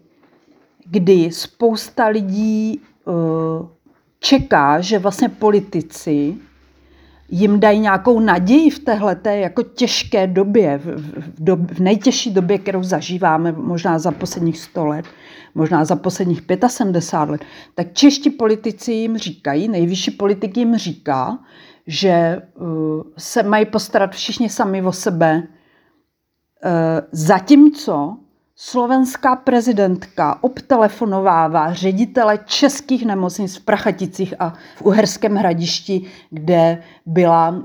[0.87, 3.67] kdy spousta lidí eh,
[4.21, 6.35] čeká, že vlastně politici
[7.29, 12.83] jim dají nějakou naději v téhle jako těžké době, v, dob, v nejtěžší době, kterou
[12.83, 15.05] zažíváme možná za posledních 100 let,
[15.55, 21.39] možná za posledních 75 let, tak čeští politici jim říkají, nejvyšší politik jim říká,
[21.87, 25.43] že uh, se mají postarat všichni sami o sebe,
[27.13, 28.17] zatímco
[28.59, 37.63] Slovenská prezidentka obtelefonovává ředitele českých nemocnic v Prachaticích a v Uherském hradišti, kde byla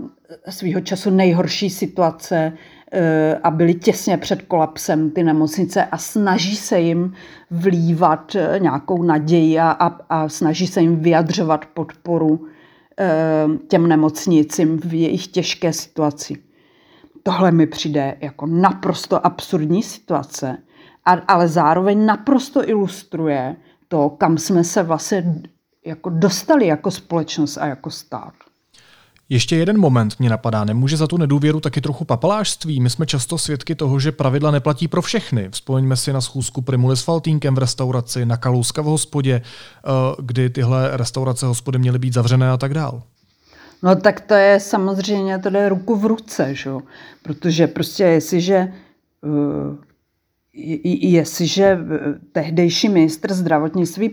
[0.50, 2.54] svýho času nejhorší situace
[2.92, 7.14] eh, a byly těsně před kolapsem ty nemocnice a snaží se jim
[7.52, 9.72] vlívat eh, nějakou naději a,
[10.10, 12.48] a, snaží se jim vyjadřovat podporu
[13.00, 13.08] eh,
[13.68, 16.51] těm nemocnicím v jejich těžké situaci.
[17.24, 20.58] Tohle mi přijde jako naprosto absurdní situace,
[21.28, 23.56] ale zároveň naprosto ilustruje
[23.88, 25.42] to, kam jsme se vlastně
[25.86, 28.34] jako dostali jako společnost a jako stát.
[29.30, 30.64] Ještě jeden moment mě napadá.
[30.64, 32.80] Nemůže za tu nedůvěru taky trochu papalášství?
[32.80, 35.50] My jsme často svědky toho, že pravidla neplatí pro všechny.
[35.52, 39.90] Vzpomeňme si na schůzku Primuly s Faltínkem v restauraci, na Kalouska v hospodě, eh,
[40.22, 43.04] kdy tyhle restaurace hospody měly být zavřené a tak dál.
[43.84, 46.72] No tak to je samozřejmě, to jde ruku v ruce, že?
[47.24, 48.74] protože prostě jestliže
[49.22, 49.76] uh,
[50.54, 51.80] jestliže eh,
[52.32, 54.10] tehdejší ministr zdravotnictví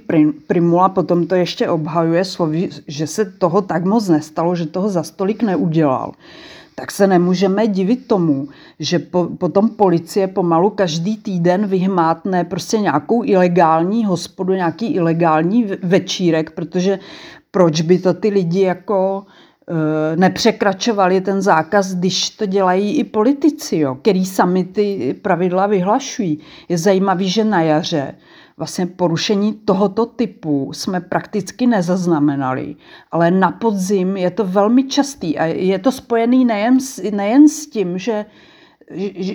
[0.46, 5.02] Primula potom to ještě obhajuje slovy, že se toho tak moc nestalo, že toho za
[5.02, 6.12] stolik neudělal,
[6.74, 13.24] tak se nemůžeme divit tomu, že po, potom policie pomalu každý týden vyhmátne prostě nějakou
[13.24, 16.98] ilegální hospodu, nějaký ilegální večírek, protože
[17.50, 19.46] proč by to ty lidi jako Eh,
[20.16, 26.38] nepřekračovali ten zákaz, když to dělají i politici, jo, který sami ty pravidla vyhlašují.
[26.68, 28.14] Je zajímavé, že na jaře
[28.56, 32.76] vlastně porušení tohoto typu jsme prakticky nezaznamenali,
[33.10, 37.66] ale na podzim je to velmi častý a je to spojený nejen s, nejen s
[37.66, 38.26] tím, že,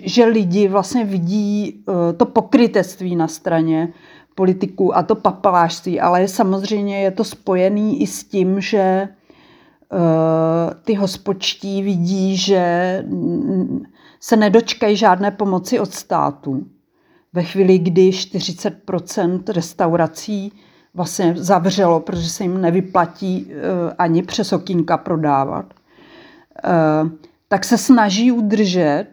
[0.05, 3.93] že lidi vlastně vidí eh, to pokrytectví na straně
[4.35, 9.22] politiků a to papalášství, ale samozřejmě je to spojený i s tím, že Eh,
[10.83, 13.03] ty hospočtí vidí, že
[14.19, 16.65] se nedočkají žádné pomoci od státu.
[17.33, 20.53] Ve chvíli, kdy 40% restaurací
[20.93, 25.73] vlastně zavřelo, protože se jim nevyplatí eh, ani přes okýnka prodávat,
[26.63, 26.69] eh,
[27.47, 29.07] tak se snaží udržet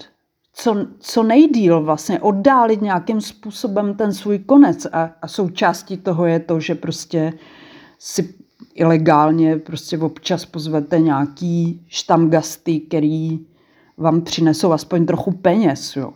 [0.52, 4.86] co, co nejdíl vlastně, oddálit nějakým způsobem ten svůj konec.
[4.92, 7.32] A, a součástí toho je to, že prostě
[7.98, 8.34] si
[8.74, 13.40] ilegálně prostě občas pozvete nějaký štamgasty, který
[13.96, 15.96] vám přinesou aspoň trochu peněz.
[15.96, 16.12] Jo.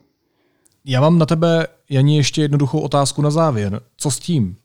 [0.85, 3.81] Já mám na tebe, Janí, ještě jednoduchou otázku na závěr.
[3.97, 4.57] Co s tím?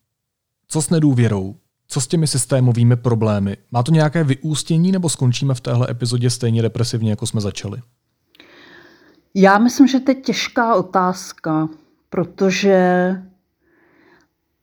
[0.68, 1.56] Co s nedůvěrou?
[1.88, 3.58] Co s těmi systémovými problémy?
[3.72, 7.82] Má to nějaké vyústění nebo skončíme v téhle epizodě stejně depresivně, jako jsme začali?
[9.36, 11.70] Já myslím, že to je těžká otázka,
[12.10, 13.16] protože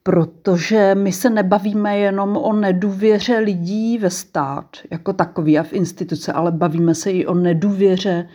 [0.07, 6.33] protože my se nebavíme jenom o nedůvěře lidí ve stát jako takový a v instituce,
[6.33, 8.29] ale bavíme se i o nedůvěře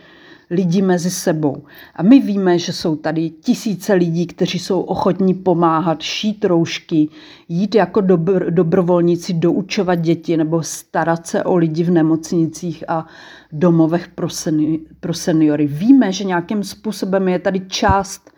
[0.50, 1.64] lidí mezi sebou.
[1.96, 7.08] A my víme, že jsou tady tisíce lidí, kteří jsou ochotní pomáhat, šít roušky,
[7.48, 13.06] jít jako dobr, dobrovolníci doučovat děti nebo starat se o lidi v nemocnicích a
[13.52, 15.66] domovech pro, seni, pro seniory.
[15.66, 18.31] Víme, že nějakým způsobem je tady část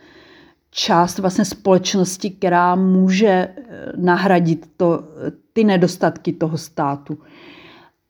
[0.74, 3.52] část vlastně společnosti, která může eh,
[3.96, 5.04] nahradit to,
[5.52, 7.18] ty nedostatky toho státu.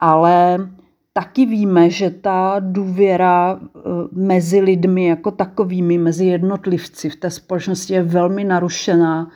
[0.01, 0.69] Ale
[1.13, 3.81] taky víme, že ta důvěra eh,
[4.13, 9.31] mezi lidmi jako takovými, mezi jednotlivci v té společnosti je velmi narušená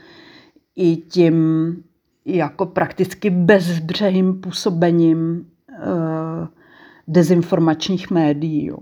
[0.77, 1.77] i tím
[2.25, 6.49] jako prakticky bezbřehým působením eh,
[7.09, 8.67] dezinformačních médií.
[8.67, 8.79] Jo.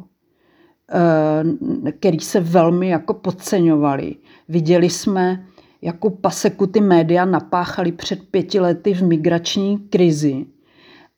[0.92, 4.14] Eh, který se velmi jako podceňovali.
[4.48, 5.46] Viděli jsme,
[5.82, 10.46] jakou paseku ty média napáchali před pěti lety v migrační krizi.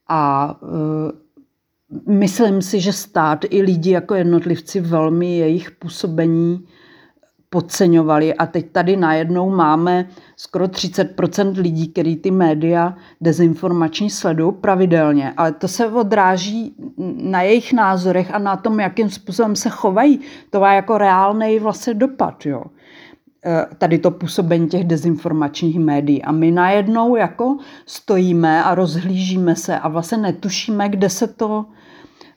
[0.09, 1.12] A eh,
[2.12, 6.66] myslím si, že stát i lidi jako jednotlivci velmi jejich působení
[7.51, 15.32] podceňovali a teď tady najednou máme skoro 30% lidí, který ty média dezinformační sledují pravidelně,
[15.36, 16.74] ale to se odráží
[17.16, 20.20] na jejich názorech a na tom, jakým způsobem se chovají.
[20.51, 22.62] To má jako reálný vlastně dopad, jo.
[23.44, 26.22] E, tady to působení těch dezinformačních médií.
[26.22, 31.66] A my najednou jako stojíme a rozhlížíme se a vlastně netušíme, kde se to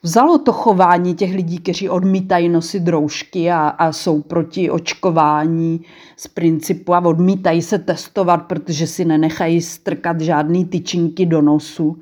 [0.04, 5.82] vzalo to chování těch lidí, kteří odmítají nosit roušky a, a jsou proti očkování
[6.18, 12.00] z principu a odmítají se testovat, protože si nenechají strkat žádný tyčinky do nosu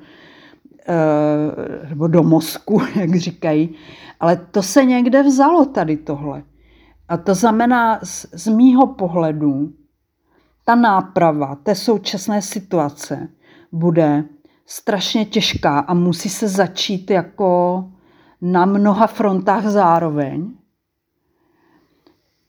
[0.88, 3.74] e, nebo do mozku, jak říkají.
[4.20, 6.42] Ale to se někde vzalo tady tohle.
[7.08, 9.72] A to znamená, z, z mýho pohledu,
[10.64, 13.28] ta náprava té současné situace
[13.72, 14.24] bude
[14.70, 17.84] strašně těžká a musí se začít jako
[18.40, 20.50] na mnoha frontách zároveň.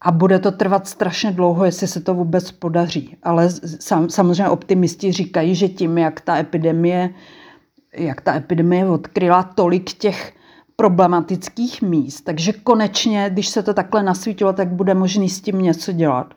[0.01, 3.17] A bude to trvat strašně dlouho, jestli se to vůbec podaří.
[3.23, 3.49] Ale
[3.79, 7.09] sam, samozřejmě optimisti říkají, že tím, jak ta epidemie,
[7.97, 10.33] jak ta epidemie odkryla tolik těch
[10.75, 15.91] problematických míst, takže konečně, když se to takhle nasvítilo, tak bude možný s tím něco
[15.91, 16.33] dělat.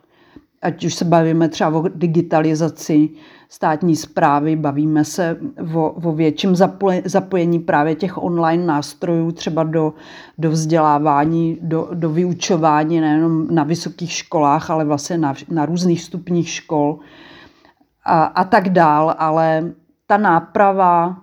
[0.61, 3.09] Ať už se bavíme třeba o digitalizaci
[3.49, 5.37] státní zprávy, bavíme se
[5.75, 6.55] o, o větším
[7.05, 9.93] zapojení právě těch online nástrojů třeba do,
[10.37, 16.49] do vzdělávání, do, do vyučování nejenom na vysokých školách, ale vlastně na, na různých stupních
[16.49, 16.99] škol
[18.05, 19.73] a, a tak dál, ale
[20.07, 21.17] ta náprava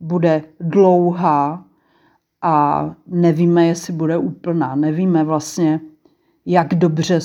[0.00, 1.64] bude dlouhá
[2.42, 4.74] a nevíme, jestli bude úplná.
[4.74, 5.80] Nevíme vlastně,
[6.46, 7.20] jak dobře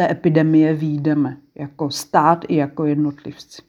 [0.00, 3.62] té epidemie výjdeme jako stát i jako jednotlivci.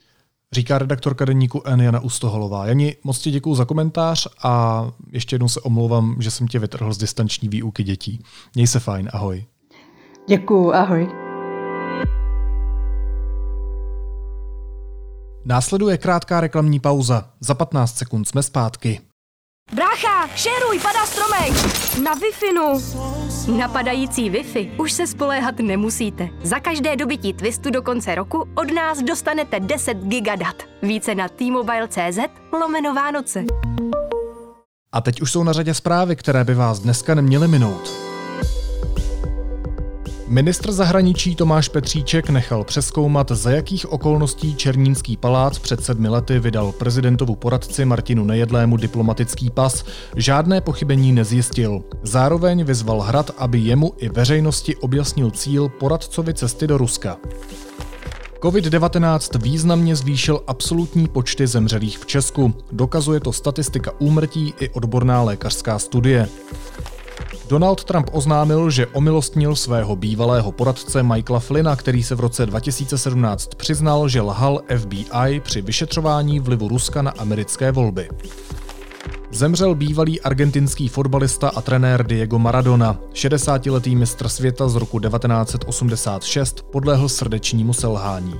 [0.51, 1.81] Říká redaktorka deníku N.
[1.81, 2.65] Jana Ustoholová.
[2.65, 6.93] Jani, moc ti děkuji za komentář a ještě jednou se omlouvám, že jsem tě vytrhl
[6.93, 8.23] z distanční výuky dětí.
[8.55, 9.45] Měj se fajn, ahoj.
[10.27, 11.09] Děkuji, ahoj.
[15.45, 17.29] Následuje krátká reklamní pauza.
[17.39, 18.99] Za 15 sekund jsme zpátky.
[19.71, 21.53] Brácha, šeruj, padá stromek!
[22.03, 22.31] Na wi
[23.57, 26.29] Napadající Wi-Fi už se spoléhat nemusíte.
[26.43, 30.55] Za každé dobytí Twistu do konce roku od nás dostanete 10 gigadat.
[30.81, 32.19] Více na t-mobile.cz
[32.51, 33.43] lomeno Vánoce.
[34.91, 38.10] A teď už jsou na řadě zprávy, které by vás dneska neměly minout.
[40.31, 46.71] Ministr zahraničí Tomáš Petříček nechal přeskoumat, za jakých okolností Černínský palác před sedmi lety vydal
[46.71, 49.85] prezidentovu poradci Martinu Nejedlému diplomatický pas.
[50.15, 51.83] Žádné pochybení nezjistil.
[52.03, 57.17] Zároveň vyzval Hrad, aby jemu i veřejnosti objasnil cíl poradcovi cesty do Ruska.
[58.41, 62.53] COVID-19 významně zvýšil absolutní počty zemřelých v Česku.
[62.71, 66.29] Dokazuje to statistika úmrtí i odborná lékařská studie.
[67.51, 73.55] Donald Trump oznámil, že omilostnil svého bývalého poradce Michaela Flynna, který se v roce 2017
[73.55, 78.09] přiznal, že lhal FBI při vyšetřování vlivu Ruska na americké volby.
[79.31, 82.99] Zemřel bývalý argentinský fotbalista a trenér Diego Maradona.
[83.13, 88.35] 60-letý mistr světa z roku 1986 podlehl srdečnímu selhání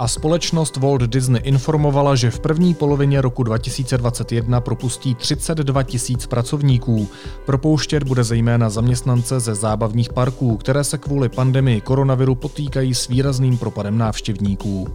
[0.00, 7.08] a společnost Walt Disney informovala, že v první polovině roku 2021 propustí 32 tisíc pracovníků.
[7.46, 13.58] Propouštět bude zejména zaměstnance ze zábavních parků, které se kvůli pandemii koronaviru potýkají s výrazným
[13.58, 14.88] propadem návštěvníků.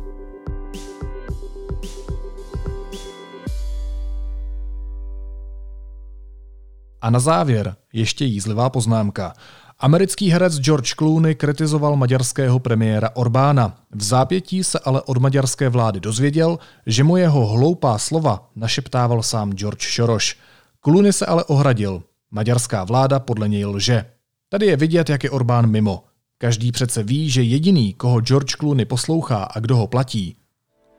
[7.01, 9.33] A na závěr ještě jízlivá poznámka.
[9.79, 13.77] Americký herec George Clooney kritizoval maďarského premiéra Orbána.
[13.91, 19.53] V zápětí se ale od maďarské vlády dozvěděl, že mu jeho hloupá slova našeptával sám
[19.53, 20.35] George Soros.
[20.83, 22.03] Clooney se ale ohradil.
[22.31, 24.05] Maďarská vláda podle něj lže.
[24.49, 26.03] Tady je vidět, jak je Orbán mimo.
[26.37, 30.37] Každý přece ví, že jediný, koho George Clooney poslouchá a kdo ho platí,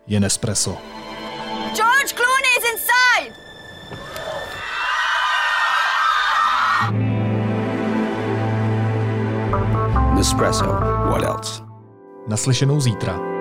[0.07, 0.77] je Nespresso.
[10.27, 10.64] Nespresso.
[11.07, 11.62] What else?
[12.29, 13.36] Naslyšenou zítra.